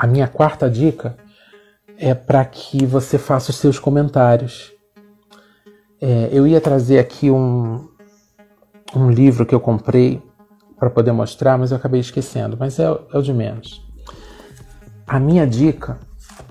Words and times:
a 0.00 0.06
minha 0.06 0.26
quarta 0.26 0.70
dica 0.70 1.14
é 1.98 2.14
para 2.14 2.42
que 2.46 2.86
você 2.86 3.18
faça 3.18 3.50
os 3.50 3.58
seus 3.58 3.78
comentários. 3.78 4.72
É, 6.00 6.30
eu 6.32 6.46
ia 6.46 6.58
trazer 6.58 6.98
aqui 6.98 7.30
um, 7.30 7.86
um 8.96 9.10
livro 9.10 9.44
que 9.44 9.54
eu 9.54 9.60
comprei 9.60 10.22
para 10.78 10.88
poder 10.88 11.12
mostrar, 11.12 11.58
mas 11.58 11.70
eu 11.70 11.76
acabei 11.76 12.00
esquecendo. 12.00 12.56
Mas 12.58 12.78
é, 12.78 12.84
é 12.84 13.18
o 13.18 13.20
de 13.20 13.34
menos. 13.34 13.86
A 15.06 15.20
minha 15.20 15.46
dica 15.46 15.98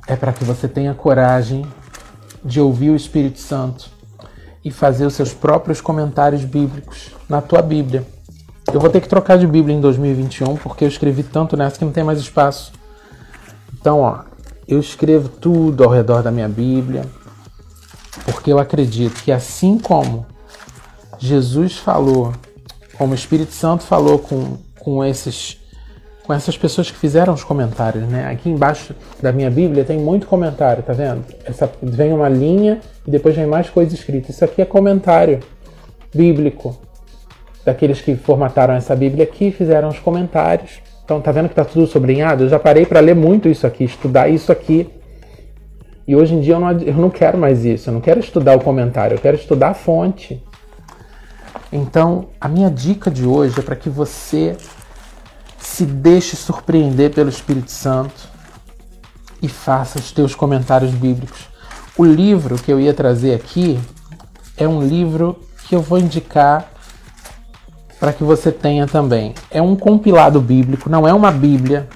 é 0.06 0.16
para 0.16 0.32
que 0.32 0.44
você 0.44 0.68
tenha 0.68 0.94
coragem 0.94 1.66
de 2.46 2.62
ouvir 2.62 2.92
o 2.92 2.96
Espírito 2.96 3.40
Santo 3.40 3.90
e 4.64 4.70
fazer 4.70 5.08
os 5.08 5.16
seus 5.16 5.34
próprios 5.34 5.82
comentários 5.82 6.46
bíblicos 6.46 7.16
na 7.28 7.42
tua 7.42 7.64
Bíblia. 7.64 8.06
Eu 8.72 8.80
vou 8.80 8.92
ter 8.92 9.02
que 9.02 9.10
trocar 9.10 9.40
de 9.40 9.48
Bíblia 9.48 9.76
em 9.76 9.82
2021 9.82 10.56
porque 10.58 10.84
eu 10.84 10.88
escrevi 10.88 11.24
tanto 11.24 11.58
nessa 11.58 11.80
que 11.80 11.86
não 11.86 11.92
tem 11.92 12.04
mais 12.04 12.20
espaço. 12.20 12.78
Então, 13.80 14.02
ó, 14.02 14.20
eu 14.68 14.80
escrevo 14.80 15.30
tudo 15.30 15.84
ao 15.84 15.90
redor 15.90 16.22
da 16.22 16.32
minha 16.32 16.50
Bíblia 16.50 17.06
porque 18.26 18.52
eu 18.52 18.60
acredito 18.60 19.24
que 19.24 19.32
assim 19.32 19.78
como 19.78 20.26
Jesus 21.18 21.78
falou, 21.78 22.34
como 22.98 23.12
o 23.12 23.16
Espírito 23.16 23.54
Santo 23.54 23.84
falou 23.84 24.20
com, 24.20 24.58
com 24.80 25.04
esses 25.04 25.58
com 26.30 26.34
essas 26.34 26.56
pessoas 26.56 26.92
que 26.92 26.98
fizeram 26.98 27.34
os 27.34 27.44
comentários, 27.44 28.08
né? 28.08 28.30
Aqui 28.30 28.52
embaixo 28.52 28.94
da 29.20 29.32
minha 29.32 29.50
Bíblia 29.50 29.84
tem 29.84 29.98
muito 29.98 30.28
comentário, 30.28 30.84
tá 30.84 30.94
vendo? 30.94 31.26
Essa, 31.44 31.68
vem 31.82 32.14
uma 32.14 32.30
linha 32.30 32.82
e 33.08 33.10
depois 33.10 33.36
vem 33.36 33.48
mais 33.48 33.68
coisa 33.68 33.96
escrita. 33.96 34.30
Isso 34.30 34.46
aqui 34.46 34.62
é 34.62 34.66
comentário 34.66 35.40
bíblico 36.14 36.80
daqueles 37.66 38.00
que 38.00 38.16
formataram 38.16 38.76
essa 38.76 38.96
Bíblia 38.96 39.24
aqui 39.24 39.50
fizeram 39.50 39.90
os 39.90 39.98
comentários. 39.98 40.80
Então 41.10 41.20
tá 41.20 41.32
vendo 41.32 41.50
que 41.50 41.56
tá 41.56 41.66
tudo 41.66 41.88
sublinhado? 41.88 42.44
Eu 42.44 42.50
já 42.50 42.60
parei 42.60 42.86
para 42.86 43.00
ler 43.00 43.16
muito 43.16 43.50
isso 43.50 43.66
aqui, 43.66 43.84
estudar 43.84 44.30
isso 44.30 44.52
aqui. 44.52 44.88
E 46.08 46.16
hoje 46.16 46.36
em 46.36 46.40
dia 46.40 46.54
eu 46.54 46.60
não, 46.60 46.70
eu 46.70 46.94
não 46.94 47.10
quero 47.10 47.36
mais 47.36 47.66
isso. 47.66 47.90
Eu 47.90 47.96
não 47.96 48.00
quero 48.00 48.20
estudar 48.20 48.56
o 48.56 48.62
comentário, 48.62 49.16
eu 49.16 49.20
quero 49.20 49.36
estudar 49.36 49.70
a 49.70 49.74
fonte. 49.74 50.40
Então, 51.74 52.28
a 52.40 52.48
minha 52.48 52.70
dica 52.70 53.10
de 53.10 53.26
hoje 53.26 53.60
é 53.60 53.64
para 53.64 53.76
que 53.76 53.90
você 53.90 54.56
se 55.58 55.84
deixe 55.84 56.36
surpreender 56.36 57.10
pelo 57.12 57.30
Espírito 57.30 57.72
Santo 57.72 58.30
e 59.42 59.48
faça 59.48 59.98
os 59.98 60.12
teus 60.12 60.36
comentários 60.36 60.92
bíblicos. 60.92 61.50
O 61.98 62.06
livro 62.06 62.56
que 62.56 62.72
eu 62.72 62.80
ia 62.80 62.94
trazer 62.94 63.34
aqui 63.34 63.80
é 64.56 64.68
um 64.68 64.80
livro 64.80 65.40
que 65.68 65.76
eu 65.76 65.82
vou 65.82 65.98
indicar 65.98 66.72
para 68.00 68.14
que 68.14 68.24
você 68.24 68.52
tenha 68.52 68.88
também. 68.88 69.34
É 69.52 69.62
um 69.62 69.76
compilado 69.76 70.40
bíblico, 70.40 70.90
não 70.90 71.08
é 71.08 71.14
uma 71.14 71.32
Bíblia 71.32 71.88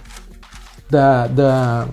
da, 0.90 1.28
da 1.28 1.88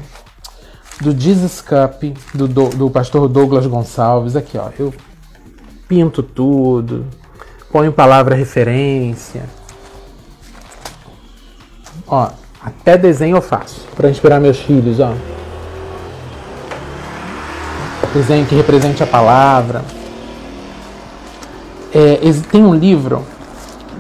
do 1.01 1.19
Jesus 1.19 1.61
Cup, 1.63 2.17
do, 2.35 2.47
do, 2.47 2.69
do 2.71 2.91
pastor 2.91 3.29
Douglas 3.29 3.67
Gonçalves. 3.67 4.37
Aqui, 4.37 4.59
ó, 4.59 4.69
eu 4.79 4.93
pinto 5.89 6.23
tudo, 6.23 7.07
ponho 7.71 7.93
palavra 7.93 8.35
referência 8.35 9.45
Ó, 12.11 12.29
até 12.61 12.99
desenho 12.99 13.37
eu 13.37 13.43
faço 13.43 13.87
para 13.95 14.11
inspirar 14.11 14.41
meus 14.41 14.59
filhos, 14.59 14.99
ó. 14.99 15.15
Desenho 18.13 18.45
que 18.45 18.57
represente 18.57 19.01
a 19.01 19.07
palavra. 19.07 19.85
É, 21.95 22.19
tem 22.51 22.65
um 22.65 22.75
livro 22.75 23.25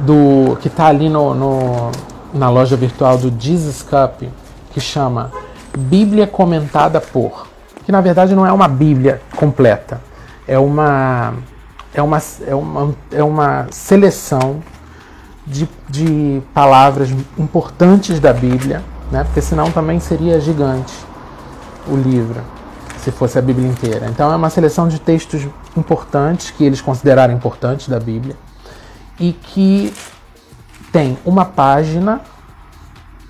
do 0.01 0.57
que 0.57 0.69
está 0.69 0.87
ali 0.87 1.09
no, 1.09 1.35
no, 1.35 1.91
na 2.33 2.49
loja 2.49 2.77
virtual 2.77 3.19
do 3.19 3.33
Jesus 3.39 3.83
Cup 3.83 4.23
que 4.73 4.81
chama 4.81 5.31
Bíblia 5.77 6.27
Comentada 6.27 7.01
por, 7.01 7.47
que 7.85 7.93
na 7.93 8.01
verdade 8.01 8.35
não 8.35 8.47
é 8.47 8.53
uma 8.53 8.69
Bíblia 8.69 9.21
completa, 9.37 10.01
é 10.47 10.59
uma 10.59 11.35
é 11.93 12.01
uma, 12.01 12.23
é 12.47 12.55
uma, 12.55 12.95
é 13.11 13.25
uma 13.25 13.67
seleção 13.71 14.63
de, 15.47 15.69
de 15.89 16.41
palavras 16.55 17.11
importantes 17.37 18.21
da 18.21 18.33
Bíblia, 18.33 18.83
né? 19.11 19.25
porque 19.25 19.41
senão 19.41 19.71
também 19.71 19.99
seria 19.99 20.41
gigante 20.41 20.95
o 21.89 21.97
livro, 21.97 22.41
se 22.99 23.11
fosse 23.11 23.39
a 23.39 23.43
Bíblia 23.43 23.69
inteira. 23.69 24.07
Então 24.07 24.33
é 24.33 24.37
uma 24.37 24.51
seleção 24.51 24.87
de 24.87 25.01
textos 25.01 25.47
importantes, 25.77 26.51
que 26.51 26.65
eles 26.65 26.81
consideraram 26.81 27.35
importantes 27.35 27.89
da 27.89 27.99
Bíblia, 27.99 28.37
e 29.21 29.33
que 29.33 29.93
tem 30.91 31.19
uma 31.25 31.45
página, 31.45 32.23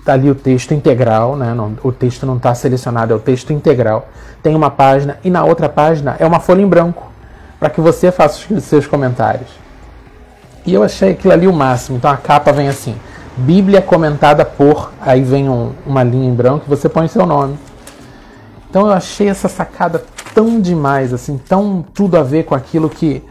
tá 0.05 0.13
ali 0.13 0.31
o 0.31 0.35
texto 0.35 0.73
integral, 0.73 1.35
né? 1.35 1.53
Não, 1.53 1.75
o 1.83 1.91
texto 1.91 2.25
não 2.25 2.37
está 2.37 2.55
selecionado, 2.55 3.13
é 3.13 3.15
o 3.15 3.19
texto 3.19 3.51
integral. 3.51 4.07
Tem 4.41 4.55
uma 4.55 4.71
página, 4.71 5.19
e 5.23 5.29
na 5.29 5.43
outra 5.43 5.67
página 5.67 6.15
é 6.17 6.25
uma 6.25 6.39
folha 6.39 6.61
em 6.61 6.67
branco, 6.67 7.11
para 7.59 7.69
que 7.69 7.81
você 7.81 8.11
faça 8.11 8.51
os 8.53 8.63
seus 8.63 8.87
comentários. 8.87 9.49
E 10.65 10.73
eu 10.73 10.81
achei 10.81 11.11
aquilo 11.11 11.33
ali 11.33 11.47
o 11.47 11.53
máximo. 11.53 11.97
Então 11.97 12.09
a 12.09 12.17
capa 12.17 12.51
vem 12.51 12.67
assim: 12.67 12.95
Bíblia 13.35 13.81
comentada 13.81 14.45
por. 14.45 14.91
Aí 15.01 15.21
vem 15.21 15.49
um, 15.49 15.73
uma 15.85 16.03
linha 16.03 16.29
em 16.29 16.33
branco 16.33 16.65
você 16.67 16.87
põe 16.87 17.07
seu 17.07 17.25
nome. 17.25 17.57
Então 18.69 18.87
eu 18.87 18.93
achei 18.93 19.27
essa 19.27 19.49
sacada 19.49 20.03
tão 20.33 20.61
demais, 20.61 21.13
assim, 21.13 21.37
tão 21.37 21.83
tudo 21.93 22.17
a 22.17 22.23
ver 22.23 22.45
com 22.45 22.55
aquilo 22.55 22.89
que, 22.89 23.21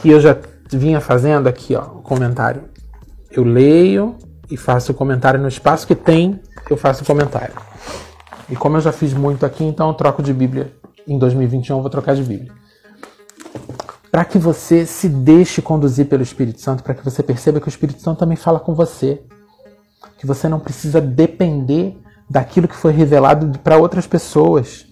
que 0.00 0.10
eu 0.10 0.20
já 0.20 0.36
vinha 0.72 1.00
fazendo 1.00 1.48
aqui, 1.48 1.74
ó, 1.74 1.82
o 1.82 2.02
comentário. 2.02 2.64
Eu 3.30 3.44
leio 3.44 4.16
e 4.50 4.56
faço 4.56 4.92
o 4.92 4.94
comentário 4.94 5.40
no 5.40 5.48
espaço 5.48 5.86
que 5.86 5.94
tem, 5.94 6.40
eu 6.70 6.76
faço 6.76 7.02
o 7.02 7.06
comentário. 7.06 7.54
E 8.48 8.56
como 8.56 8.76
eu 8.76 8.80
já 8.80 8.92
fiz 8.92 9.12
muito 9.12 9.44
aqui, 9.44 9.64
então 9.64 9.88
eu 9.88 9.94
troco 9.94 10.22
de 10.22 10.32
Bíblia. 10.32 10.72
Em 11.06 11.18
2021 11.18 11.76
eu 11.76 11.82
vou 11.82 11.90
trocar 11.90 12.14
de 12.14 12.22
Bíblia 12.22 12.52
para 14.16 14.24
que 14.24 14.38
você 14.38 14.86
se 14.86 15.10
deixe 15.10 15.60
conduzir 15.60 16.06
pelo 16.06 16.22
Espírito 16.22 16.58
Santo, 16.62 16.82
para 16.82 16.94
que 16.94 17.04
você 17.04 17.22
perceba 17.22 17.60
que 17.60 17.68
o 17.68 17.68
Espírito 17.68 18.00
Santo 18.00 18.18
também 18.18 18.34
fala 18.34 18.58
com 18.58 18.74
você. 18.74 19.20
Que 20.16 20.26
você 20.26 20.48
não 20.48 20.58
precisa 20.58 21.02
depender 21.02 21.98
daquilo 22.26 22.66
que 22.66 22.74
foi 22.74 22.92
revelado 22.92 23.58
para 23.58 23.76
outras 23.76 24.06
pessoas. 24.06 24.86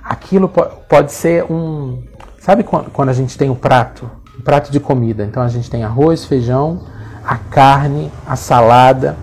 Aquilo 0.00 0.48
pode 0.48 1.10
ser 1.10 1.42
um. 1.50 2.04
Sabe 2.38 2.62
quando 2.62 3.08
a 3.08 3.12
gente 3.12 3.36
tem 3.36 3.50
o 3.50 3.54
um 3.54 3.56
prato? 3.56 4.08
Prato 4.44 4.70
de 4.72 4.80
comida. 4.80 5.24
Então 5.24 5.42
a 5.42 5.48
gente 5.48 5.70
tem 5.70 5.84
arroz, 5.84 6.24
feijão, 6.24 6.80
a 7.24 7.36
carne, 7.36 8.10
a 8.26 8.36
salada. 8.36 9.16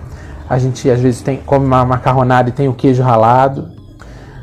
A 0.50 0.58
gente 0.58 0.90
às 0.90 1.00
vezes 1.00 1.22
tem, 1.22 1.38
come 1.38 1.66
uma 1.66 1.86
macarronada 1.86 2.50
e 2.50 2.52
tem 2.52 2.68
o 2.68 2.74
queijo 2.74 3.04
ralado 3.04 3.80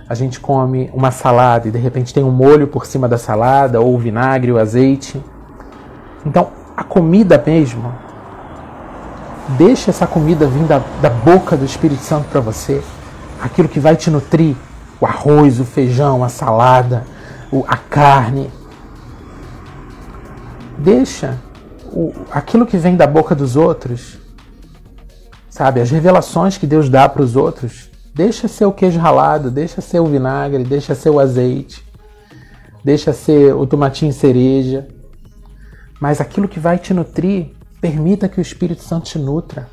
a 0.09 0.15
gente 0.15 0.39
come 0.39 0.89
uma 0.95 1.11
salada 1.11 1.67
e 1.67 1.71
de 1.71 1.79
repente 1.79 2.15
tem 2.15 2.23
um 2.23 2.31
molho 2.31 2.69
por 2.69 2.87
cima 2.87 3.09
da 3.09 3.19
salada, 3.19 3.81
ou 3.81 3.95
o 3.95 3.99
vinagre, 3.99 4.53
o 4.53 4.59
azeite. 4.59 5.23
Então, 6.25 6.51
a 6.77 6.85
comida 6.85 7.43
mesmo, 7.45 7.93
deixa 9.59 9.91
essa 9.91 10.07
comida 10.07 10.47
vir 10.47 10.63
da, 10.65 10.81
da 11.03 11.11
boca 11.11 11.57
do 11.57 11.65
Espírito 11.65 12.03
Santo 12.03 12.29
para 12.29 12.41
você, 12.41 12.81
aquilo 13.43 13.69
que 13.69 13.81
vai 13.81 13.97
te 13.97 14.09
nutrir, 14.09 14.55
o 15.01 15.07
arroz, 15.07 15.59
o 15.59 15.65
feijão, 15.65 16.23
a 16.23 16.29
salada, 16.29 17.05
a 17.67 17.77
carne. 17.77 18.49
Deixa 20.79 21.39
o, 21.87 22.13
aquilo 22.31 22.67
que 22.67 22.77
vem 22.77 22.97
da 22.97 23.07
boca 23.07 23.35
dos 23.35 23.57
outros, 23.57 24.19
sabe, 25.49 25.81
as 25.81 25.91
revelações 25.91 26.59
que 26.59 26.67
Deus 26.67 26.89
dá 26.89 27.09
para 27.09 27.23
os 27.23 27.37
outros, 27.37 27.91
Deixa 28.17 28.49
ser 28.49 28.65
o 28.65 28.73
queijo 28.73 28.99
ralado, 28.99 29.51
deixa 29.51 29.83
ser 29.83 30.01
o 30.01 30.07
vinagre, 30.07 30.65
deixa 30.65 30.95
ser 30.95 31.11
o 31.11 31.21
azeite, 31.21 31.85
deixa 32.83 33.13
ser 33.13 33.55
o 33.55 33.67
tomatinho 33.67 34.11
cereja. 34.11 34.89
Mas 36.01 36.19
aquilo 36.19 36.49
que 36.49 36.59
vai 36.59 36.79
te 36.79 36.95
nutrir, 36.95 37.51
permita 37.79 38.27
que 38.27 38.39
o 38.39 38.41
Espírito 38.41 38.83
Santo 38.83 39.05
te 39.05 39.19
nutra. 39.19 39.69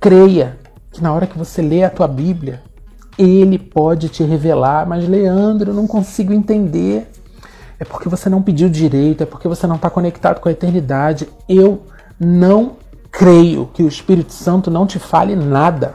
Creia 0.00 0.58
que 0.90 1.00
na 1.00 1.12
hora 1.12 1.28
que 1.28 1.38
você 1.38 1.62
lê 1.62 1.84
a 1.84 1.90
tua 1.90 2.08
Bíblia, 2.08 2.60
ele 3.16 3.56
pode 3.56 4.08
te 4.08 4.24
revelar, 4.24 4.84
mas 4.84 5.08
Leandro, 5.08 5.70
eu 5.70 5.74
não 5.74 5.86
consigo 5.86 6.32
entender. 6.32 7.08
É 7.78 7.84
porque 7.84 8.08
você 8.08 8.28
não 8.28 8.42
pediu 8.42 8.68
direito, 8.68 9.22
é 9.22 9.26
porque 9.26 9.48
você 9.48 9.66
não 9.66 9.76
está 9.76 9.90
conectado 9.90 10.40
com 10.40 10.48
a 10.48 10.52
eternidade. 10.52 11.28
Eu 11.48 11.82
não 12.18 12.72
creio 13.10 13.68
que 13.72 13.82
o 13.82 13.88
Espírito 13.88 14.32
Santo 14.32 14.70
não 14.70 14.86
te 14.86 14.98
fale 14.98 15.34
nada. 15.34 15.94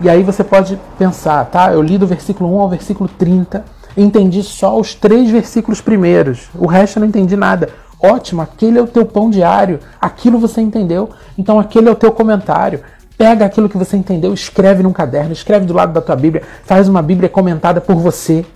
E 0.00 0.08
aí 0.08 0.22
você 0.22 0.44
pode 0.44 0.78
pensar, 0.96 1.44
tá? 1.46 1.72
Eu 1.72 1.82
li 1.82 1.98
do 1.98 2.06
versículo 2.06 2.54
1 2.56 2.60
ao 2.60 2.68
versículo 2.68 3.10
30, 3.18 3.64
entendi 3.96 4.44
só 4.44 4.78
os 4.78 4.94
três 4.94 5.28
versículos 5.28 5.80
primeiros, 5.80 6.48
o 6.54 6.68
resto 6.68 6.98
eu 6.98 7.00
não 7.00 7.08
entendi 7.08 7.36
nada. 7.36 7.68
Ótimo, 8.00 8.40
aquele 8.40 8.78
é 8.78 8.82
o 8.82 8.86
teu 8.86 9.04
pão 9.04 9.28
diário, 9.28 9.80
aquilo 10.00 10.38
você 10.38 10.60
entendeu, 10.60 11.10
então 11.36 11.58
aquele 11.58 11.88
é 11.88 11.90
o 11.90 11.96
teu 11.96 12.12
comentário. 12.12 12.80
Pega 13.16 13.44
aquilo 13.44 13.68
que 13.68 13.76
você 13.76 13.96
entendeu, 13.96 14.32
escreve 14.32 14.84
num 14.84 14.92
caderno, 14.92 15.32
escreve 15.32 15.66
do 15.66 15.74
lado 15.74 15.92
da 15.92 16.00
tua 16.00 16.14
Bíblia, 16.14 16.44
faz 16.62 16.88
uma 16.88 17.02
Bíblia 17.02 17.28
comentada 17.28 17.80
por 17.80 17.96
você. 17.96 18.46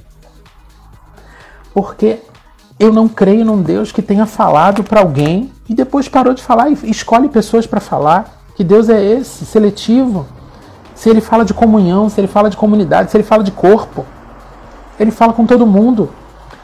Porque 1.75 2.21
eu 2.79 2.93
não 2.93 3.09
creio 3.09 3.45
num 3.45 3.63
Deus 3.63 3.93
que 3.93 4.03
tenha 4.03 4.27
falado 4.27 4.83
para 4.83 5.01
alguém 5.01 5.53
e 5.69 5.75
depois 5.75 6.09
parou 6.09 6.35
de 6.35 6.43
falar 6.43 6.69
e 6.69 6.91
escolhe 6.91 7.29
pessoas 7.29 7.67
para 7.67 7.81
falar. 7.81 8.43
Que 8.55 8.63
Deus 8.63 8.91
é 8.91 9.03
esse, 9.03 9.47
seletivo 9.47 10.27
Se 10.95 11.09
ele 11.09 11.23
fala 11.23 11.45
de 11.45 11.55
comunhão, 11.55 12.11
se 12.11 12.21
ele 12.21 12.29
fala 12.29 12.51
de 12.51 12.57
comunidade, 12.57 13.11
se 13.11 13.17
ele 13.17 13.25
fala 13.25 13.43
de 13.43 13.51
corpo. 13.51 14.05
Ele 14.99 15.11
fala 15.11 15.33
com 15.33 15.47
todo 15.47 15.67
mundo. 15.67 16.11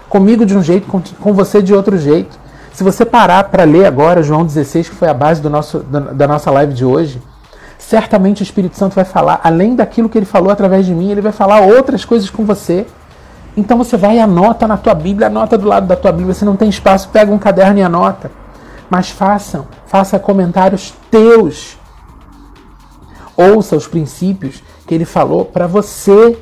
Comigo 0.08 0.44
de 0.44 0.56
um 0.56 0.62
jeito, 0.62 0.86
com, 0.86 1.32
você 1.32 1.62
de 1.62 1.74
outro 1.74 1.96
jeito. 1.98 2.38
Se 2.72 2.84
você 2.84 3.04
parar 3.04 3.44
para 3.44 3.64
ler 3.64 3.86
agora 3.86 4.22
João 4.22 4.44
16, 4.44 4.88
que 4.88 4.94
foi 4.94 5.08
a 5.08 5.14
base 5.14 5.40
do 5.40 5.50
nosso, 5.50 5.80
da 5.80 6.28
nossa 6.28 6.50
live 6.50 6.72
de 6.72 6.84
hoje, 6.84 7.20
certamente 7.78 8.42
o 8.42 8.44
Espírito 8.44 8.76
Santo 8.76 8.94
vai 8.94 9.04
falar, 9.04 9.40
além 9.42 9.74
daquilo 9.74 10.08
que 10.08 10.18
ele 10.18 10.26
falou 10.26 10.50
através 10.50 10.86
de 10.86 10.94
mim, 10.94 11.10
ele 11.10 11.20
vai 11.20 11.32
falar 11.32 11.60
outras 11.62 12.04
coisas 12.04 12.30
com 12.30 12.44
você. 12.44 12.86
Então 13.58 13.76
você 13.76 13.96
vai 13.96 14.18
e 14.18 14.20
anota 14.20 14.68
na 14.68 14.76
tua 14.76 14.94
Bíblia, 14.94 15.26
anota 15.26 15.58
do 15.58 15.66
lado 15.66 15.84
da 15.88 15.96
tua 15.96 16.12
Bíblia. 16.12 16.32
Se 16.32 16.44
não 16.44 16.54
tem 16.54 16.68
espaço, 16.68 17.08
pega 17.08 17.32
um 17.32 17.38
caderno 17.38 17.80
e 17.80 17.82
anota. 17.82 18.30
Mas 18.88 19.10
façam, 19.10 19.66
faça 19.84 20.16
comentários 20.16 20.94
teus. 21.10 21.76
Ouça 23.36 23.74
os 23.74 23.88
princípios 23.88 24.62
que 24.86 24.94
ele 24.94 25.04
falou 25.04 25.44
para 25.44 25.66
você. 25.66 26.38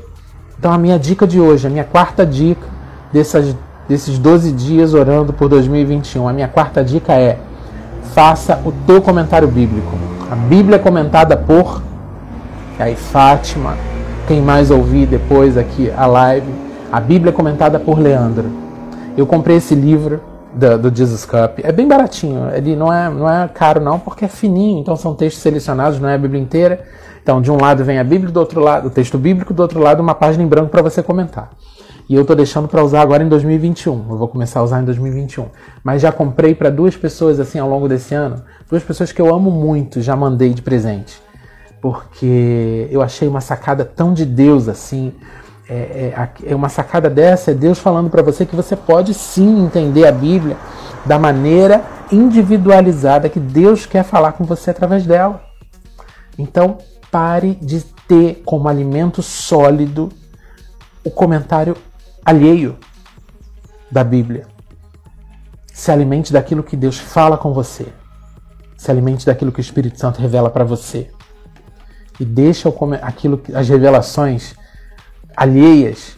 Então 0.58 0.70
a 0.70 0.76
minha 0.76 0.98
dica 0.98 1.26
de 1.26 1.40
hoje, 1.40 1.66
a 1.66 1.70
minha 1.70 1.84
quarta 1.84 2.26
dica 2.26 2.66
dessas 3.10 3.56
desses 3.88 4.18
12 4.18 4.52
dias 4.52 4.92
orando 4.92 5.32
por 5.32 5.48
2021. 5.48 6.28
A 6.28 6.34
minha 6.34 6.48
quarta 6.48 6.84
dica 6.84 7.14
é: 7.14 7.38
faça 8.12 8.60
o 8.62 8.72
teu 8.86 9.00
comentário 9.00 9.48
bíblico. 9.48 9.96
A 10.30 10.36
Bíblia 10.36 10.76
é 10.76 10.78
comentada 10.78 11.34
por 11.34 11.80
aí 12.78 12.94
Fátima, 12.94 13.74
quem 14.28 14.42
mais 14.42 14.70
ouvir 14.70 15.06
depois 15.06 15.56
aqui 15.56 15.90
a 15.96 16.04
live, 16.04 16.65
a 16.90 17.00
Bíblia 17.00 17.30
é 17.30 17.32
comentada 17.32 17.78
por 17.78 17.98
Leandro. 17.98 18.50
Eu 19.16 19.26
comprei 19.26 19.56
esse 19.56 19.74
livro 19.74 20.20
do, 20.54 20.78
do 20.78 20.96
Jesus 20.96 21.24
Cup. 21.24 21.60
É 21.62 21.72
bem 21.72 21.86
baratinho, 21.86 22.50
ele 22.54 22.76
não 22.76 22.92
é, 22.92 23.08
não 23.10 23.30
é 23.30 23.48
caro 23.48 23.80
não, 23.80 23.98
porque 23.98 24.24
é 24.24 24.28
fininho, 24.28 24.80
então 24.80 24.96
são 24.96 25.14
textos 25.14 25.42
selecionados, 25.42 26.00
não 26.00 26.08
é 26.08 26.14
a 26.14 26.18
Bíblia 26.18 26.40
inteira. 26.40 26.84
Então, 27.22 27.42
de 27.42 27.50
um 27.50 27.60
lado 27.60 27.84
vem 27.84 27.98
a 27.98 28.04
Bíblia, 28.04 28.30
do 28.30 28.38
outro 28.38 28.60
lado 28.60 28.86
o 28.86 28.90
texto 28.90 29.18
bíblico, 29.18 29.52
do 29.52 29.60
outro 29.60 29.80
lado 29.80 30.00
uma 30.00 30.14
página 30.14 30.44
em 30.44 30.46
branco 30.46 30.70
para 30.70 30.82
você 30.82 31.02
comentar. 31.02 31.50
E 32.08 32.14
eu 32.14 32.22
estou 32.22 32.36
deixando 32.36 32.68
para 32.68 32.84
usar 32.84 33.00
agora 33.00 33.24
em 33.24 33.28
2021. 33.28 34.06
Eu 34.10 34.16
vou 34.16 34.28
começar 34.28 34.60
a 34.60 34.62
usar 34.62 34.80
em 34.80 34.84
2021. 34.84 35.46
Mas 35.82 36.02
já 36.02 36.12
comprei 36.12 36.54
para 36.54 36.70
duas 36.70 36.96
pessoas 36.96 37.40
assim 37.40 37.58
ao 37.58 37.68
longo 37.68 37.88
desse 37.88 38.14
ano. 38.14 38.44
Duas 38.70 38.84
pessoas 38.84 39.10
que 39.10 39.20
eu 39.20 39.34
amo 39.34 39.50
muito, 39.50 40.00
já 40.00 40.14
mandei 40.14 40.54
de 40.54 40.62
presente. 40.62 41.20
Porque 41.80 42.86
eu 42.92 43.02
achei 43.02 43.26
uma 43.26 43.40
sacada 43.40 43.84
tão 43.84 44.14
de 44.14 44.24
Deus 44.24 44.68
assim. 44.68 45.12
É, 45.68 45.74
é, 45.74 46.30
é 46.52 46.54
uma 46.54 46.68
sacada 46.68 47.10
dessa, 47.10 47.50
é 47.50 47.54
Deus 47.54 47.78
falando 47.78 48.08
para 48.08 48.22
você 48.22 48.46
que 48.46 48.54
você 48.54 48.76
pode 48.76 49.12
sim 49.12 49.64
entender 49.64 50.06
a 50.06 50.12
Bíblia 50.12 50.56
da 51.04 51.18
maneira 51.18 51.84
individualizada 52.10 53.28
que 53.28 53.40
Deus 53.40 53.84
quer 53.84 54.04
falar 54.04 54.32
com 54.32 54.44
você 54.44 54.70
através 54.70 55.04
dela. 55.04 55.42
Então, 56.38 56.78
pare 57.10 57.54
de 57.60 57.80
ter 58.06 58.42
como 58.44 58.68
alimento 58.68 59.22
sólido 59.22 60.10
o 61.02 61.10
comentário 61.10 61.76
alheio 62.24 62.76
da 63.90 64.04
Bíblia. 64.04 64.46
Se 65.72 65.90
alimente 65.90 66.32
daquilo 66.32 66.62
que 66.62 66.76
Deus 66.76 66.98
fala 66.98 67.36
com 67.36 67.52
você. 67.52 67.86
Se 68.76 68.90
alimente 68.90 69.26
daquilo 69.26 69.52
que 69.52 69.60
o 69.60 69.60
Espírito 69.60 69.98
Santo 69.98 70.20
revela 70.20 70.50
para 70.50 70.64
você. 70.64 71.10
E 72.18 72.24
deixa 72.24 72.72
aquilo, 73.02 73.42
as 73.54 73.68
revelações 73.68 74.54
alheias 75.36 76.16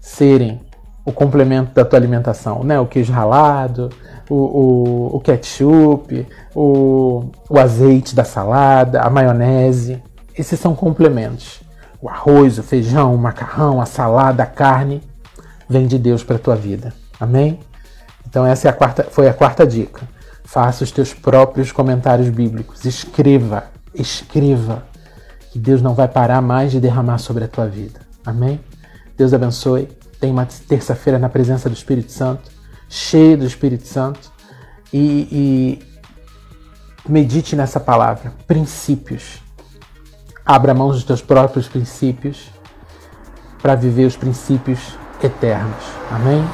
serem 0.00 0.60
o 1.04 1.12
complemento 1.12 1.74
da 1.74 1.84
tua 1.84 1.98
alimentação, 1.98 2.62
né? 2.62 2.78
O 2.78 2.86
queijo 2.86 3.12
ralado, 3.12 3.90
o, 4.30 4.34
o, 4.34 5.16
o 5.16 5.20
ketchup, 5.20 6.26
o, 6.54 7.30
o 7.50 7.58
azeite 7.58 8.14
da 8.14 8.24
salada, 8.24 9.00
a 9.00 9.10
maionese. 9.10 10.02
Esses 10.36 10.60
são 10.60 10.74
complementos. 10.74 11.60
O 12.00 12.08
arroz, 12.08 12.58
o 12.58 12.62
feijão, 12.62 13.14
o 13.14 13.18
macarrão, 13.18 13.80
a 13.80 13.86
salada, 13.86 14.42
a 14.42 14.46
carne 14.46 15.02
vem 15.68 15.86
de 15.86 15.98
Deus 15.98 16.22
para 16.22 16.36
a 16.36 16.38
tua 16.38 16.56
vida. 16.56 16.92
Amém? 17.18 17.60
Então 18.28 18.46
essa 18.46 18.68
é 18.68 18.70
a 18.70 18.72
quarta, 18.72 19.04
foi 19.10 19.28
a 19.28 19.34
quarta 19.34 19.66
dica. 19.66 20.02
Faça 20.44 20.84
os 20.84 20.90
teus 20.90 21.14
próprios 21.14 21.72
comentários 21.72 22.28
bíblicos. 22.28 22.84
Escreva, 22.84 23.64
escreva. 23.94 24.84
Que 25.50 25.58
Deus 25.58 25.82
não 25.82 25.94
vai 25.94 26.08
parar 26.08 26.40
mais 26.40 26.72
de 26.72 26.80
derramar 26.80 27.18
sobre 27.18 27.44
a 27.44 27.48
tua 27.48 27.66
vida. 27.66 28.01
Amém? 28.24 28.60
Deus 29.16 29.32
abençoe. 29.32 29.88
Tenha 30.20 30.32
uma 30.32 30.46
terça-feira 30.46 31.18
na 31.18 31.28
presença 31.28 31.68
do 31.68 31.74
Espírito 31.74 32.12
Santo, 32.12 32.50
cheio 32.88 33.36
do 33.36 33.44
Espírito 33.44 33.86
Santo. 33.86 34.30
E, 34.92 35.28
e 35.32 35.92
medite 37.08 37.56
nessa 37.56 37.80
palavra. 37.80 38.32
Princípios. 38.46 39.40
Abra 40.44 40.74
mão 40.74 40.90
dos 40.90 41.04
teus 41.04 41.22
próprios 41.22 41.68
princípios 41.68 42.50
para 43.60 43.74
viver 43.74 44.06
os 44.06 44.16
princípios 44.16 44.98
eternos. 45.22 45.84
Amém? 46.10 46.44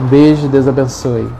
Um 0.00 0.06
beijo, 0.06 0.48
Deus 0.48 0.66
abençoe. 0.66 1.30